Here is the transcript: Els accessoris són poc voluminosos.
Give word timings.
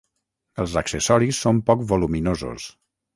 Els 0.63 0.77
accessoris 0.81 1.41
són 1.47 1.59
poc 1.67 1.83
voluminosos. 1.91 2.67